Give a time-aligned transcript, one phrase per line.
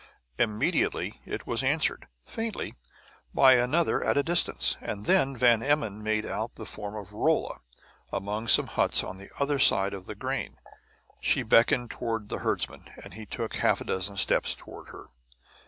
[0.39, 2.73] Immediately it was answered, faintly,
[3.35, 7.59] by another at a distance; and then Van Emmon made out the form of Rolla
[8.11, 10.57] among some huts on the other side of the grain.
[11.19, 15.11] She beckoned toward the herdsman, and he took a half dozen steps toward her.